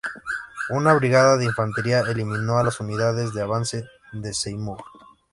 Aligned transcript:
Una 0.71 0.93
brigada 0.95 1.37
de 1.37 1.45
infantería 1.45 1.99
eliminó 1.99 2.57
a 2.57 2.63
las 2.63 2.79
unidades 2.79 3.35
de 3.35 3.41
avance 3.43 3.87
de 4.11 4.33
Seymour. 4.33 4.83